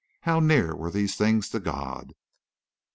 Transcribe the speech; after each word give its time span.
How 0.21 0.39
near 0.39 0.75
were 0.75 0.89
these 0.89 1.15
things 1.15 1.47
to 1.49 1.59
God? 1.59 2.15